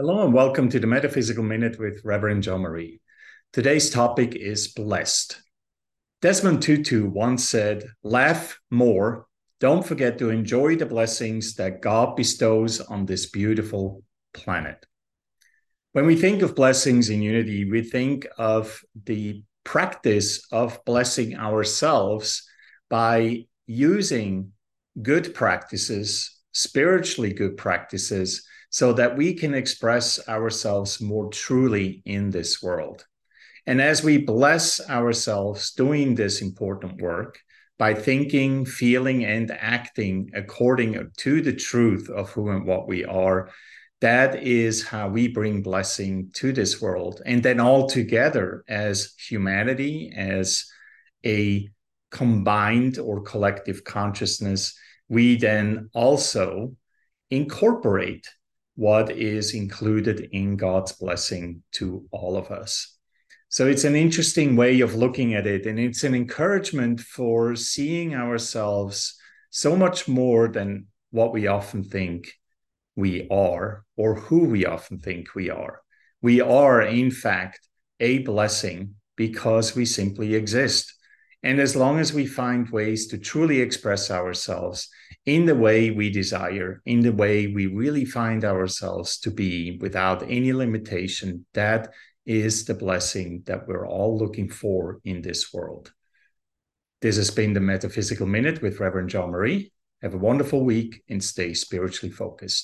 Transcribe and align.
Hello 0.00 0.24
and 0.24 0.32
welcome 0.32 0.70
to 0.70 0.80
the 0.80 0.86
Metaphysical 0.86 1.44
Minute 1.44 1.78
with 1.78 2.00
Reverend 2.06 2.42
Jean 2.42 2.62
Marie. 2.62 3.02
Today's 3.52 3.90
topic 3.90 4.34
is 4.34 4.68
blessed. 4.68 5.38
Desmond 6.22 6.62
Tutu 6.62 7.10
once 7.10 7.46
said, 7.46 7.84
Laugh 8.02 8.58
more. 8.70 9.26
Don't 9.60 9.86
forget 9.86 10.16
to 10.16 10.30
enjoy 10.30 10.76
the 10.76 10.86
blessings 10.86 11.56
that 11.56 11.82
God 11.82 12.16
bestows 12.16 12.80
on 12.80 13.04
this 13.04 13.26
beautiful 13.28 14.02
planet. 14.32 14.86
When 15.92 16.06
we 16.06 16.16
think 16.16 16.40
of 16.40 16.56
blessings 16.56 17.10
in 17.10 17.20
unity, 17.20 17.70
we 17.70 17.82
think 17.82 18.26
of 18.38 18.80
the 19.04 19.42
practice 19.64 20.46
of 20.50 20.82
blessing 20.86 21.36
ourselves 21.36 22.48
by 22.88 23.44
using 23.66 24.52
good 25.02 25.34
practices, 25.34 26.39
spiritually 26.52 27.32
good 27.32 27.56
practices 27.56 28.46
so 28.70 28.92
that 28.92 29.16
we 29.16 29.34
can 29.34 29.54
express 29.54 30.28
ourselves 30.28 31.00
more 31.00 31.28
truly 31.30 32.02
in 32.04 32.30
this 32.30 32.62
world. 32.62 33.04
And 33.66 33.80
as 33.80 34.02
we 34.02 34.18
bless 34.18 34.80
ourselves 34.88 35.72
doing 35.72 36.14
this 36.14 36.40
important 36.40 37.00
work 37.00 37.38
by 37.78 37.94
thinking, 37.94 38.64
feeling, 38.64 39.24
and 39.24 39.50
acting 39.50 40.30
according 40.34 41.10
to 41.16 41.42
the 41.42 41.52
truth 41.52 42.08
of 42.10 42.30
who 42.30 42.50
and 42.50 42.66
what 42.66 42.86
we 42.86 43.04
are, 43.04 43.50
that 44.00 44.42
is 44.42 44.86
how 44.86 45.08
we 45.08 45.28
bring 45.28 45.62
blessing 45.62 46.30
to 46.34 46.52
this 46.52 46.80
world. 46.80 47.20
And 47.26 47.42
then 47.42 47.60
all 47.60 47.86
together 47.86 48.64
as 48.68 49.14
humanity, 49.18 50.12
as 50.16 50.66
a 51.24 51.68
combined 52.10 52.98
or 52.98 53.22
collective 53.22 53.84
consciousness, 53.84 54.76
we 55.10 55.36
then 55.36 55.90
also 55.92 56.74
incorporate 57.30 58.26
what 58.76 59.10
is 59.10 59.54
included 59.54 60.28
in 60.32 60.56
God's 60.56 60.92
blessing 60.92 61.62
to 61.72 62.06
all 62.12 62.36
of 62.36 62.50
us. 62.50 62.96
So 63.48 63.66
it's 63.66 63.82
an 63.82 63.96
interesting 63.96 64.54
way 64.54 64.80
of 64.80 64.94
looking 64.94 65.34
at 65.34 65.46
it. 65.46 65.66
And 65.66 65.78
it's 65.78 66.04
an 66.04 66.14
encouragement 66.14 67.00
for 67.00 67.56
seeing 67.56 68.14
ourselves 68.14 69.18
so 69.50 69.76
much 69.76 70.06
more 70.06 70.46
than 70.46 70.86
what 71.10 71.32
we 71.32 71.48
often 71.48 71.82
think 71.82 72.32
we 72.94 73.26
are 73.30 73.84
or 73.96 74.14
who 74.14 74.44
we 74.44 74.64
often 74.64 75.00
think 75.00 75.34
we 75.34 75.50
are. 75.50 75.82
We 76.22 76.40
are, 76.40 76.82
in 76.82 77.10
fact, 77.10 77.68
a 77.98 78.20
blessing 78.20 78.94
because 79.16 79.74
we 79.74 79.84
simply 79.84 80.36
exist. 80.36 80.94
And 81.42 81.58
as 81.58 81.74
long 81.74 81.98
as 81.98 82.12
we 82.12 82.26
find 82.26 82.68
ways 82.68 83.06
to 83.08 83.18
truly 83.18 83.60
express 83.60 84.10
ourselves 84.10 84.88
in 85.24 85.46
the 85.46 85.54
way 85.54 85.90
we 85.90 86.10
desire, 86.10 86.82
in 86.84 87.00
the 87.00 87.12
way 87.12 87.46
we 87.46 87.66
really 87.66 88.04
find 88.04 88.44
ourselves 88.44 89.18
to 89.20 89.30
be 89.30 89.78
without 89.80 90.22
any 90.22 90.52
limitation, 90.52 91.46
that 91.54 91.88
is 92.26 92.66
the 92.66 92.74
blessing 92.74 93.42
that 93.46 93.66
we're 93.66 93.88
all 93.88 94.18
looking 94.18 94.50
for 94.50 95.00
in 95.04 95.22
this 95.22 95.52
world. 95.52 95.92
This 97.00 97.16
has 97.16 97.30
been 97.30 97.54
the 97.54 97.60
Metaphysical 97.60 98.26
Minute 98.26 98.60
with 98.60 98.78
Reverend 98.78 99.08
Jean 99.08 99.30
Marie. 99.30 99.72
Have 100.02 100.12
a 100.12 100.18
wonderful 100.18 100.62
week 100.62 101.02
and 101.08 101.24
stay 101.24 101.54
spiritually 101.54 102.12
focused. 102.12 102.58